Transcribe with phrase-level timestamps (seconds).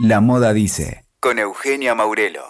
[0.00, 2.44] La Moda Dice, con Eugenia Maurelo.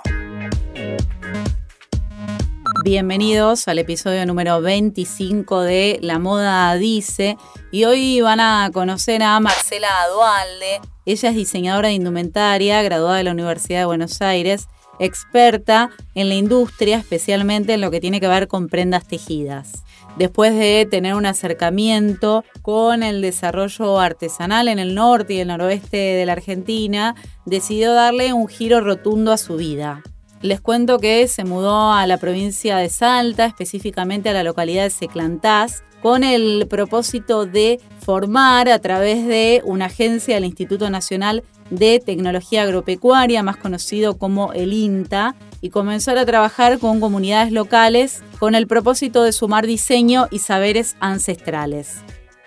[2.85, 7.39] Bienvenidos al episodio número 25 de La Moda Dice
[7.73, 10.83] y hoy van a conocer a Marcela Dualde.
[11.07, 14.69] Ella es diseñadora de indumentaria, graduada de la Universidad de Buenos Aires,
[14.99, 19.85] experta en la industria, especialmente en lo que tiene que ver con prendas tejidas
[20.19, 25.97] después de tener un acercamiento con el desarrollo artesanal en el norte y el noroeste
[25.97, 27.15] de la Argentina,
[27.47, 30.03] decidió darle un giro rotundo a su vida.
[30.43, 34.91] Les cuento que se mudó a la provincia de Salta, específicamente a la localidad de
[34.91, 42.01] Seclantás, con el propósito de formar a través de una agencia del Instituto Nacional de
[42.05, 48.55] Tecnología Agropecuaria, más conocido como el INTA, y comenzar a trabajar con comunidades locales con
[48.55, 51.97] el propósito de sumar diseño y saberes ancestrales.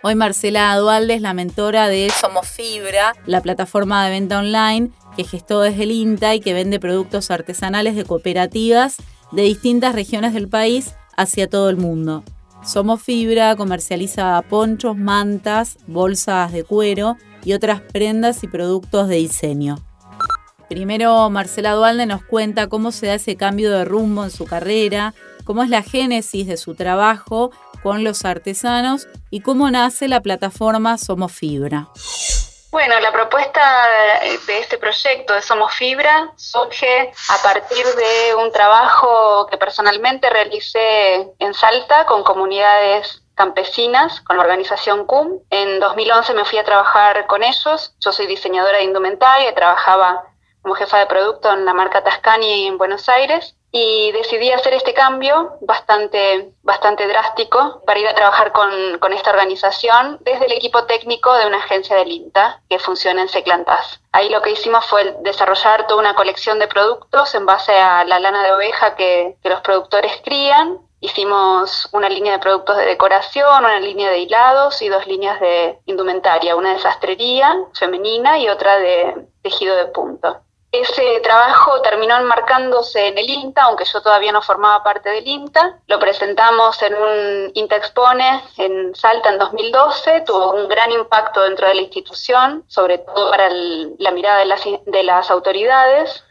[0.04, 5.24] Hoy Marcela Dualde es la mentora de Somos Fibra, la plataforma de venta online que
[5.24, 8.98] gestó desde el INTA y que vende productos artesanales de cooperativas
[9.32, 12.24] de distintas regiones del país hacia todo el mundo.
[12.63, 19.91] Somos Fibra comercializa ponchos, mantas, bolsas de cuero y otras prendas y productos de diseño.
[20.72, 25.13] Primero Marcela Dualde nos cuenta cómo se da ese cambio de rumbo en su carrera,
[25.44, 27.52] cómo es la génesis de su trabajo
[27.84, 31.90] con los artesanos y cómo nace la plataforma Somos Fibra.
[32.72, 33.62] Bueno, la propuesta
[34.48, 41.34] de este proyecto de Somos Fibra surge a partir de un trabajo que personalmente realicé
[41.38, 45.40] en Salta con comunidades campesinas con la organización CUM.
[45.50, 47.94] En 2011 me fui a trabajar con ellos.
[48.00, 50.30] Yo soy diseñadora de indumentaria trabajaba
[50.62, 54.93] como jefa de producto en la marca Tascani en Buenos Aires y decidí hacer este
[54.93, 60.84] cambio bastante, bastante drástico para ir a trabajar con, con, esta organización desde el equipo
[60.85, 64.01] técnico de una agencia del INTA que funciona en Seclantas.
[64.12, 68.19] Ahí lo que hicimos fue desarrollar toda una colección de productos en base a la
[68.19, 70.79] lana de oveja que, que los productores crían.
[71.00, 75.79] Hicimos una línea de productos de decoración, una línea de hilados y dos líneas de
[75.85, 80.41] indumentaria, una de sastrería femenina y otra de tejido de punto.
[80.71, 85.79] Ese trabajo terminó enmarcándose en el INTA, aunque yo todavía no formaba parte del INTA.
[85.87, 90.21] Lo presentamos en un INTA Expone en Salta en 2012.
[90.21, 94.39] Tuvo un gran impacto dentro de la institución, sobre todo para la mirada
[94.85, 96.23] de las, autoridades.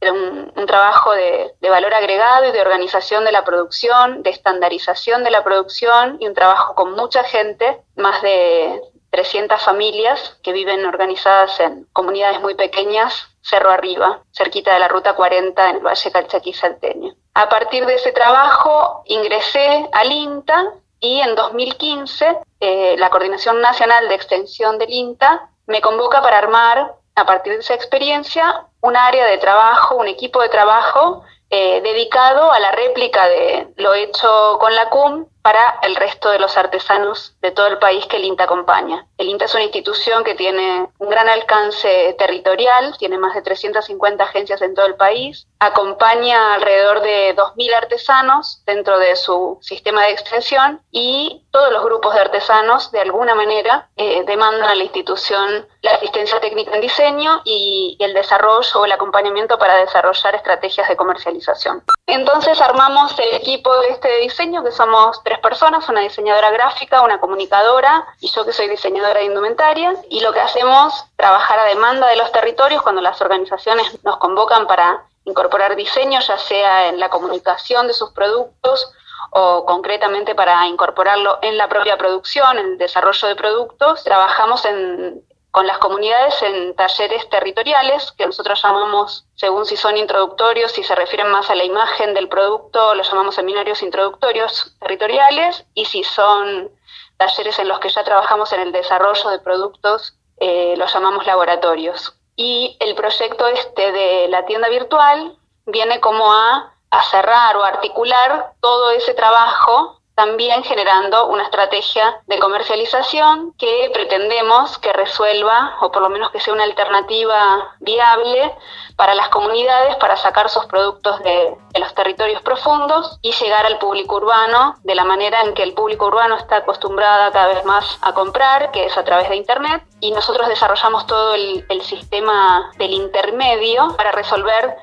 [0.00, 5.22] Era un, trabajo de, de valor agregado y de organización de la producción, de estandarización
[5.22, 8.80] de la producción y un trabajo con mucha gente, más de
[9.12, 15.14] 300 familias que viven organizadas en comunidades muy pequeñas Cerro Arriba, cerquita de la Ruta
[15.14, 17.14] 40 en el Valle Calchaquí Salteño.
[17.34, 24.08] A partir de ese trabajo ingresé al INTA y en 2015 eh, la Coordinación Nacional
[24.08, 29.26] de Extensión del INTA me convoca para armar, a partir de esa experiencia, un área
[29.26, 34.74] de trabajo, un equipo de trabajo eh, dedicado a la réplica de lo hecho con
[34.74, 38.44] la CUM para el resto de los artesanos de todo el país que el INTA
[38.44, 39.06] acompaña.
[39.18, 44.24] El INTA es una institución que tiene un gran alcance territorial, tiene más de 350
[44.24, 50.12] agencias en todo el país, acompaña alrededor de 2.000 artesanos dentro de su sistema de
[50.12, 55.66] extensión y todos los grupos de artesanos de alguna manera eh, demandan a la institución
[55.82, 60.96] la asistencia técnica en diseño y el desarrollo o el acompañamiento para desarrollar estrategias de
[60.96, 61.82] comercialización.
[62.06, 68.06] Entonces armamos el equipo de este diseño, que somos personas, una diseñadora gráfica, una comunicadora
[68.20, 69.94] y yo que soy diseñadora de indumentaria.
[70.10, 74.66] Y lo que hacemos, trabajar a demanda de los territorios cuando las organizaciones nos convocan
[74.66, 78.92] para incorporar diseño, ya sea en la comunicación de sus productos
[79.30, 84.04] o concretamente para incorporarlo en la propia producción, en el desarrollo de productos.
[84.04, 90.72] Trabajamos en, con las comunidades en talleres territoriales, que nosotros llamamos, según si son introductorios,
[90.72, 95.84] si se refieren más a la imagen del producto, los llamamos seminarios introductorios territoriales, y
[95.84, 96.70] si son
[97.18, 102.14] talleres en los que ya trabajamos en el desarrollo de productos, eh, los llamamos laboratorios.
[102.34, 108.54] Y el proyecto este de la tienda virtual viene como a, a cerrar o articular
[108.62, 116.02] todo ese trabajo también generando una estrategia de comercialización que pretendemos que resuelva, o por
[116.02, 118.54] lo menos que sea una alternativa viable
[118.96, 124.16] para las comunidades para sacar sus productos de, los territorios profundos y llegar al público
[124.16, 128.12] urbano de la manera en que el público urbano está acostumbrado cada vez más a
[128.12, 132.92] comprar, que es a través de Internet, y nosotros desarrollamos todo el, el sistema del
[132.92, 134.76] intermedio para resolver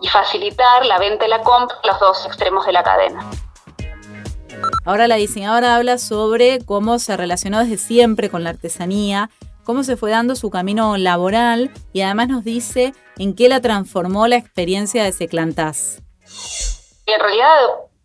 [0.00, 3.28] y facilitar la venta y la compra los dos extremos de la cadena.
[4.84, 9.30] Ahora la diseñadora habla sobre cómo se relacionó desde siempre con la artesanía,
[9.64, 14.28] cómo se fue dando su camino laboral y además nos dice en qué la transformó
[14.28, 16.02] la experiencia de Seclantás.
[17.06, 17.56] En realidad,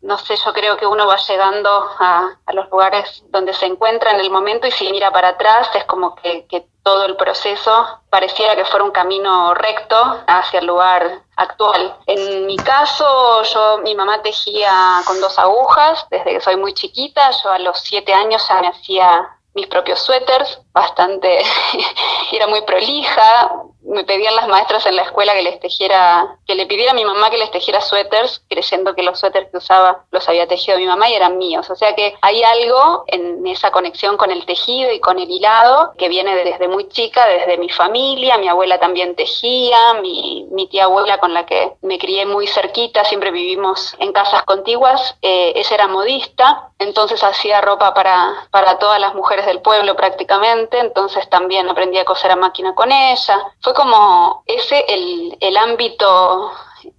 [0.01, 1.69] no sé, yo creo que uno va llegando
[1.99, 5.85] a, los lugares donde se encuentra en el momento y si mira para atrás es
[5.85, 9.95] como que, que todo el proceso pareciera que fuera un camino recto
[10.27, 11.97] hacia el lugar actual.
[12.05, 17.31] En mi caso, yo, mi mamá tejía con dos agujas desde que soy muy chiquita.
[17.43, 21.43] Yo a los siete años ya me hacía mis propios suéteres, bastante,
[22.31, 23.51] era muy prolija,
[23.83, 27.05] me pedían las maestras en la escuela que les tejiera, que le pidiera a mi
[27.05, 30.85] mamá que les tejiera suéteres, creyendo que los suéteres que usaba los había tejido mi
[30.85, 31.69] mamá y eran míos.
[31.69, 35.93] O sea que hay algo en esa conexión con el tejido y con el hilado
[35.97, 40.85] que viene desde muy chica, desde mi familia, mi abuela también tejía, mi, mi tía
[40.85, 45.75] abuela con la que me crié muy cerquita, siempre vivimos en casas contiguas, eh, ella
[45.75, 51.69] era modista, entonces hacía ropa para, para todas las mujeres del pueblo prácticamente, entonces también
[51.69, 53.51] aprendí a coser a máquina con ella
[53.81, 56.51] como ese el, ámbito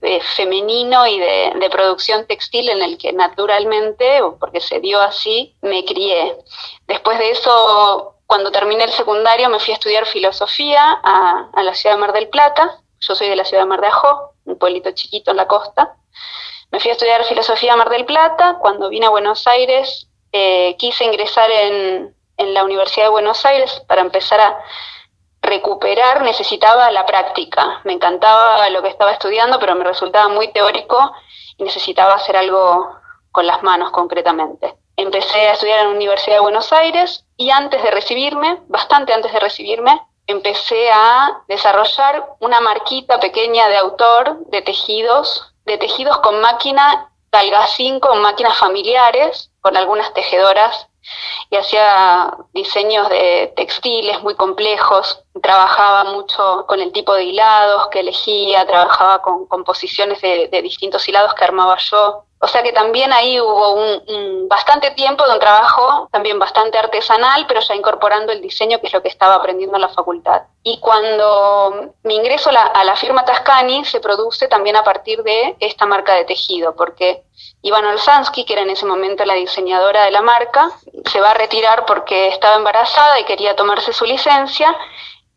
[0.02, 5.84] eh, femenino y de, producción textil en el que naturalmente, porque se dio así, me
[5.84, 6.36] crié.
[6.86, 11.96] Después de eso, cuando terminé el secundario, me fui a estudiar filosofía a, la ciudad
[11.96, 12.78] de Mar del Plata.
[13.00, 15.96] Yo soy de la ciudad de Mar de Ajó, un pueblito chiquito en la costa.
[16.72, 18.56] Me fui a estudiar filosofía a Mar del Plata.
[18.58, 23.82] Cuando vine a Buenos Aires, eh, quise ingresar en, en la Universidad de Buenos Aires
[23.86, 24.58] para empezar a
[25.42, 27.80] recuperar necesitaba la práctica.
[27.84, 31.12] Me encantaba lo que estaba estudiando, pero me resultaba muy teórico
[31.58, 32.96] y necesitaba hacer algo
[33.32, 34.74] con las manos concretamente.
[34.96, 39.32] Empecé a estudiar en la Universidad de Buenos Aires y antes de recibirme, bastante antes
[39.32, 46.40] de recibirme, empecé a desarrollar una marquita pequeña de autor de tejidos, de tejidos con
[46.40, 50.88] máquina Talgacín, con máquinas familiares, con algunas tejedoras
[51.50, 58.00] y hacía diseños de textiles muy complejos, trabajaba mucho con el tipo de hilados que
[58.00, 62.24] elegía, trabajaba con composiciones de, de distintos hilados que armaba yo.
[62.44, 67.46] O sea que también ahí hubo un, bastante tiempo de un trabajo también bastante artesanal,
[67.46, 70.42] pero ya incorporando el diseño, que es lo que estaba aprendiendo en la facultad.
[70.64, 75.86] Y cuando mi ingreso a la, firma Tascani se produce también a partir de esta
[75.86, 77.22] marca de tejido, porque
[77.62, 80.68] Iván Olsansky, que era en ese momento la diseñadora de la marca,
[81.12, 84.76] se va a retirar porque estaba embarazada y quería tomarse su licencia,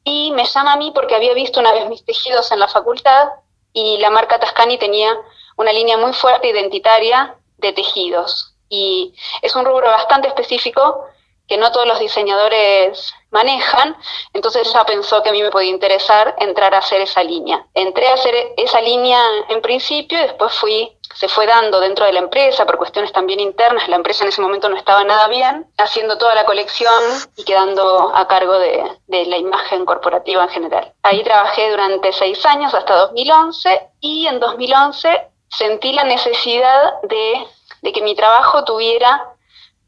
[0.03, 3.29] y me llama a mí porque había visto una vez mis tejidos en la facultad
[3.73, 5.15] y la marca Tascani tenía
[5.57, 8.53] una línea muy fuerte identitaria de tejidos.
[8.69, 11.05] Y es un rubro bastante específico
[11.47, 13.95] que no todos los diseñadores manejan,
[14.33, 17.67] entonces ella pensó que a mí me podía interesar entrar a hacer esa línea.
[17.73, 22.13] Entré a hacer esa línea en principio y después fui, se fue dando dentro de
[22.13, 25.67] la empresa por cuestiones también internas, la empresa en ese momento no estaba nada bien,
[25.77, 27.03] haciendo toda la colección
[27.35, 30.93] y quedando a cargo de, de la imagen corporativa en general.
[31.03, 38.01] Ahí trabajé durante seis años hasta 2011 y en 2011 sentí la necesidad de, que
[38.01, 39.35] mi trabajo tuviera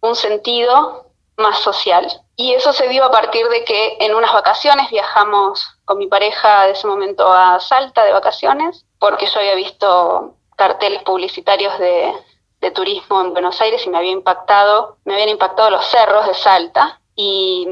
[0.01, 2.07] un sentido más social.
[2.35, 6.65] Y eso se dio a partir de que en unas vacaciones viajamos con mi pareja
[6.65, 12.13] de ese momento a Salta de vacaciones, porque yo había visto carteles publicitarios de,
[12.61, 16.33] de turismo en Buenos Aires y me había impactado, me habían impactado los cerros de
[16.33, 17.67] Salta y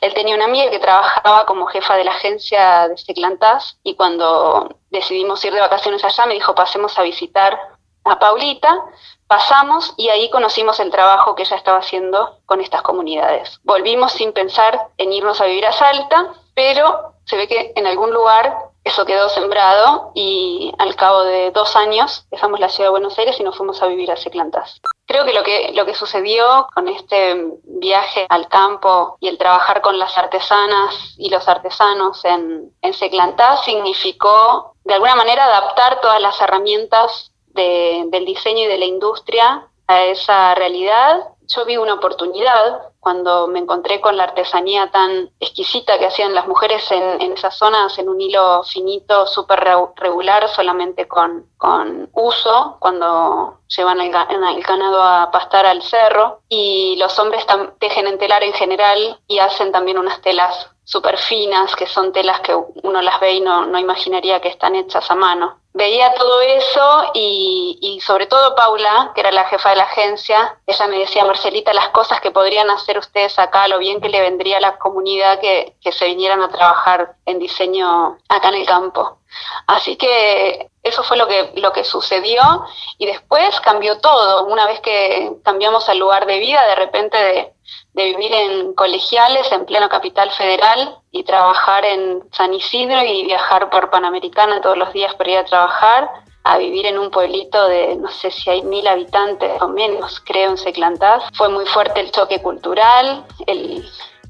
[0.00, 4.70] él tenía una amiga que trabajaba como jefa de la agencia de Seclantás y cuando
[4.90, 8.84] decidimos ir de vacaciones allá me dijo pasemos a visitar a Paulita,
[9.26, 13.60] pasamos y ahí conocimos el trabajo que ella estaba haciendo con estas comunidades.
[13.64, 18.12] Volvimos sin pensar en irnos a vivir a Salta, pero se ve que en algún
[18.12, 23.18] lugar eso quedó sembrado y al cabo de dos años dejamos la ciudad de Buenos
[23.18, 24.80] Aires y nos fuimos a vivir a Seclantás.
[25.06, 29.80] Creo que lo que, lo que sucedió con este viaje al campo y el trabajar
[29.80, 36.20] con las artesanas y los artesanos en, en Seclantás significó de alguna manera adaptar todas
[36.20, 41.22] las herramientas del diseño y de la industria a esa realidad.
[41.46, 46.48] Yo vi una oportunidad cuando me encontré con la artesanía tan exquisita que hacían las
[46.48, 49.60] mujeres en, esas zonas en un hilo finito, súper
[49.94, 56.40] regular, solamente con, con uso, cuando llevan el, el, ganado a pastar al cerro.
[56.48, 57.46] Y los hombres
[57.78, 62.40] tejen en telar en general y hacen también unas telas súper finas, que son telas
[62.40, 66.40] que uno las ve y no, no imaginaría que están hechas a mano veía todo
[66.40, 71.24] eso y, sobre todo Paula, que era la jefa de la agencia, ella me decía,
[71.24, 74.78] Marcelita, las cosas que podrían hacer ustedes acá, lo bien que le vendría a la
[74.78, 79.18] comunidad que, que se vinieran a trabajar en diseño acá en el campo.
[79.66, 82.64] Así que eso fue lo que, lo que sucedió
[82.96, 84.46] y después cambió todo.
[84.46, 87.52] Una vez que cambiamos al lugar de vida, de repente de,
[87.92, 93.70] de vivir en colegiales en pleno capital federal y trabajar en San Isidro y viajar
[93.70, 96.10] por Panamericana todos los días para ir a trabajar,
[96.44, 100.50] a vivir en un pueblito de no sé si hay mil habitantes o menos, creo,
[100.50, 101.24] en Seclantás.
[101.34, 103.24] Fue muy fuerte el choque cultural,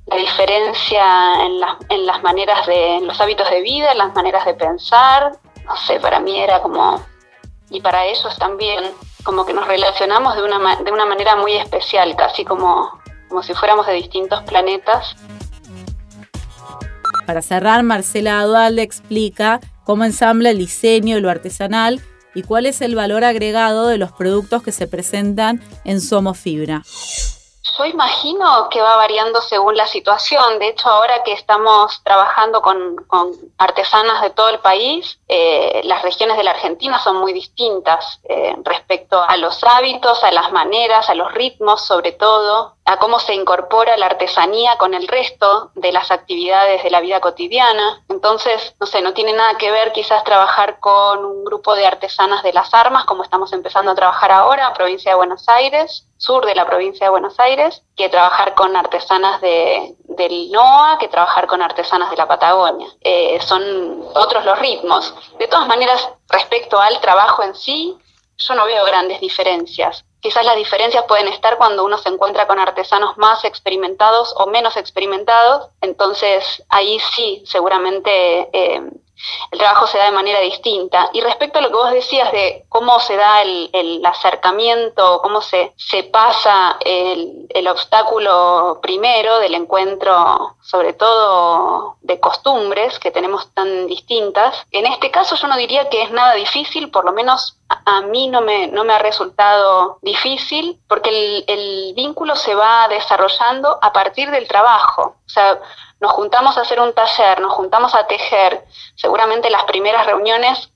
[0.07, 1.05] la diferencia
[1.45, 5.33] en, en las maneras de, en los hábitos de vida, en las maneras de pensar.
[5.65, 7.05] No sé, para mí era como,
[7.71, 8.85] y para ellos también,
[9.25, 13.55] como que nos relacionamos de una, de una manera muy especial, casi como, como si
[13.55, 15.17] fuéramos de distintos planetas.
[17.27, 22.01] Para cerrar, Marcela Adualde explica cómo ensambla el diseño y lo artesanal
[22.35, 26.83] y cuál es el valor agregado de los productos que se presentan en Somos Fibra.
[27.79, 30.59] Yo imagino que va variando según la situación.
[30.59, 32.97] De hecho, ahora que estamos trabajando con,
[33.59, 38.55] artesanas de todo el país, eh, las regiones de la Argentina son muy distintas eh,
[38.63, 43.35] respecto a los hábitos, a las maneras, a los ritmos sobre todo a cómo se
[43.35, 48.05] incorpora la artesanía con el resto de las actividades de la vida cotidiana.
[48.09, 52.45] Entonces, no sé, no tiene nada que ver quizás trabajar con un grupo de artesanas
[52.45, 56.55] de las armas, como estamos empezando a trabajar ahora, provincia de Buenos Aires, sur de
[56.55, 61.63] la provincia de Buenos Aires, que trabajar con artesanas de, del NOA, que trabajar con
[61.63, 62.89] artesanas de la Patagonia.
[63.01, 65.15] Eh, son otros los ritmos.
[65.39, 67.97] De todas maneras, respecto al trabajo en sí,
[68.39, 70.05] yo no veo grandes diferencias.
[70.21, 74.77] Quizás las diferencias pueden estar cuando uno se encuentra con artesanos más experimentados o menos
[74.77, 78.91] experimentados, entonces ahí sí, seguramente eh,
[79.51, 81.11] el trabajo se da de manera distinta.
[81.13, 85.73] Y respecto a lo que vos decías de cómo se da el, acercamiento, cómo se,
[86.13, 94.65] pasa el, el, obstáculo primero del encuentro, sobre todo de costumbres que tenemos tan distintas,
[94.71, 98.29] en este caso yo no diría que es nada difícil, por lo menos a mí
[98.29, 103.93] no me, no me ha resultado difícil porque el, el, vínculo se va desarrollando a
[103.93, 105.17] partir del trabajo.
[105.27, 105.61] O sea,
[106.01, 108.65] nos juntamos a hacer un taller, nos juntamos a tejer.
[108.95, 110.71] Seguramente las primeras reuniones,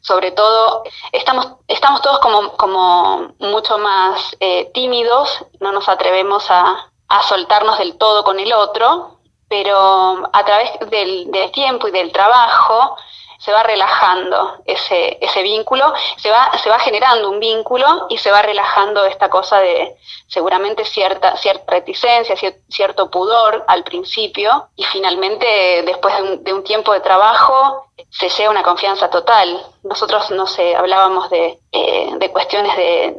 [0.00, 6.90] sobre todo, estamos, estamos todos como, como mucho más eh, tímidos, no nos atrevemos a,
[7.08, 9.15] a soltarnos del todo con el otro,
[9.48, 12.96] pero a través del, del tiempo y del trabajo,
[13.38, 18.30] se va relajando ese, ese vínculo, se va, se va generando un vínculo y se
[18.30, 22.34] va relajando esta cosa de seguramente cierta, cierta reticencia,
[22.68, 28.50] cierto pudor al principio y finalmente después de un, tiempo de trabajo se llega a
[28.50, 29.64] una confianza total.
[29.84, 33.16] Nosotros, no sé, hablábamos de, eh, de cuestiones de,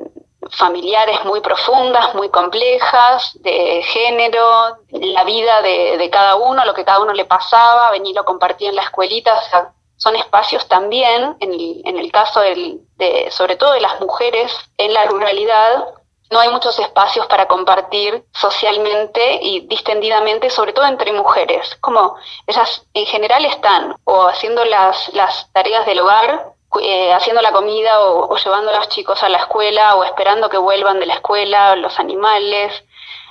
[0.51, 6.85] familiares muy profundas, muy complejas, de género, la vida de, de, cada uno, lo que
[6.85, 9.33] cada uno le pasaba, venirlo compartir en la escuelita,
[9.97, 14.51] son espacios también, en el, en el caso del, de, sobre todo de las mujeres
[14.77, 15.85] en la ruralidad,
[16.29, 21.77] no hay muchos espacios para compartir socialmente y distendidamente, sobre todo entre mujeres.
[21.79, 27.51] Como ellas en general están o haciendo las, las tareas del hogar, eh, haciendo la
[27.51, 31.15] comida o, llevando a los chicos a la escuela o esperando que vuelvan de la
[31.15, 32.83] escuela, los animales,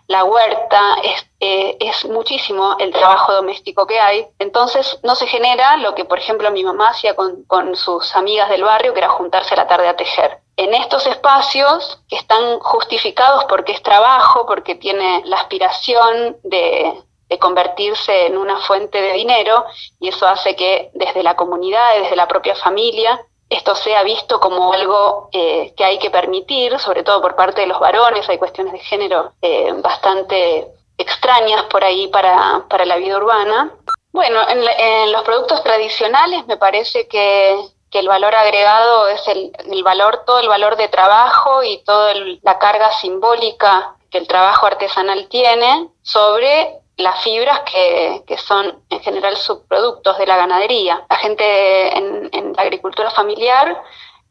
[0.09, 4.27] la huerta, es, eh, es muchísimo el trabajo doméstico que hay.
[4.39, 8.49] Entonces no se genera lo que, por ejemplo, mi mamá hacía con, con sus amigas
[8.49, 10.39] del barrio, que era juntarse a la tarde a tejer.
[10.57, 17.39] En estos espacios que están justificados porque es trabajo, porque tiene la aspiración de, de
[17.39, 19.65] convertirse en una fuente de dinero
[20.01, 24.73] y eso hace que desde la comunidad, desde la propia familia, esto sea visto como
[24.73, 28.73] algo eh, que hay que permitir, sobre todo por parte de los varones, hay cuestiones
[28.73, 30.69] de género eh, bastante
[30.99, 33.73] extrañas por ahí para, para la vida urbana.
[34.13, 37.57] Bueno, en, los productos tradicionales me parece que,
[37.91, 42.15] que el valor agregado es el, el, valor, todo el valor de trabajo y toda
[42.43, 49.01] la carga simbólica que el trabajo artesanal tiene sobre las fibras que, que, son en
[49.01, 51.05] general subproductos de la ganadería.
[51.09, 53.83] La gente en, la agricultura familiar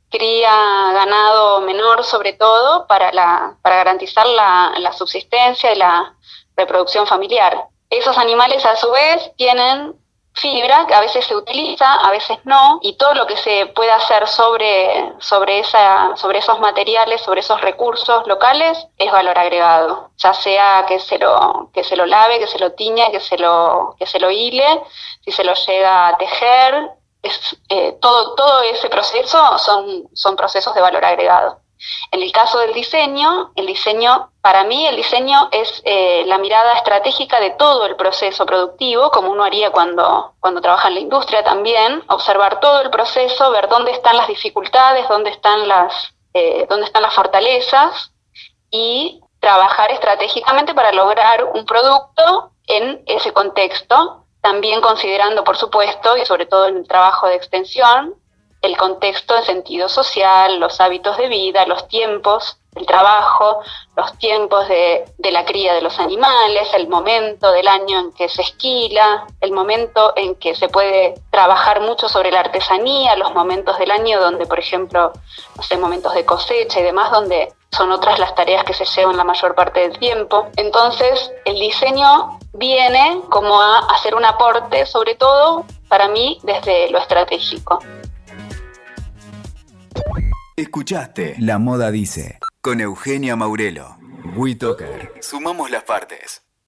[0.10, 0.51] cría
[0.93, 6.15] ganado menor sobre todo para, la, para garantizar la, la subsistencia y la
[6.55, 7.65] reproducción familiar.
[7.89, 9.93] Esos animales a su vez tienen
[10.36, 13.92] fibra que a veces se utiliza, a veces no, y todo lo que se puede
[13.92, 20.12] hacer sobre, sobre, esa, sobre esos materiales, sobre esos recursos locales, es valor agregado.
[20.18, 23.38] Ya sea que se lo, que se lo lave, que se lo tiñe, que se
[23.38, 24.84] lo, que se lo hile,
[25.24, 26.92] si se lo llega a tejer,
[27.24, 31.64] es, eh, todo, todo ese proceso son, son procesos de valor agregado.
[32.12, 36.74] En el caso del diseño, el diseño, para mí el diseño es eh, la mirada
[36.74, 41.44] estratégica de todo el proceso productivo, como uno haría cuando, cuando trabaja en la industria
[41.44, 46.86] también, observar todo el proceso, ver dónde están las dificultades, dónde están las, eh, dónde
[46.86, 48.12] están las fortalezas
[48.72, 56.25] y trabajar estratégicamente para lograr un producto en ese contexto, también considerando, por supuesto, y
[56.25, 58.15] sobre todo en el trabajo de extensión,
[58.65, 63.62] el contexto en sentido social, los hábitos de vida, los tiempos el trabajo,
[63.95, 68.41] los tiempos de, la cría de los animales, el momento del año en que se
[68.41, 73.91] esquila, el momento en que se puede trabajar mucho sobre la artesanía, los momentos del
[73.91, 75.13] año donde, por ejemplo,
[75.72, 79.24] no momentos de cosecha y demás, donde son otras las tareas que se llevan la
[79.24, 80.48] mayor parte del tiempo.
[80.55, 87.00] Entonces, el diseño viene como a hacer un aporte, sobre todo para mí, desde lo
[87.00, 87.79] estratégico.
[90.57, 93.97] Escuchaste La Moda Dice con Eugenia Maurelo.
[94.38, 95.12] WeToker.
[95.19, 96.44] Sumamos las partes.